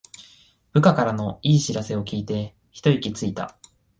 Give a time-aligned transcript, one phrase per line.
[0.71, 3.59] 部下からの良い知らせを聞いてひと息ついた